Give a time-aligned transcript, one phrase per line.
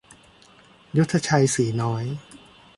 [0.97, 2.05] ยุทธชัย สีน้อย